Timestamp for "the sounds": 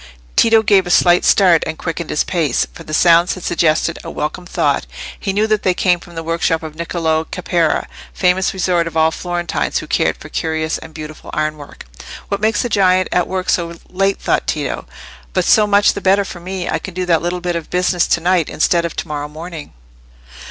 2.83-3.35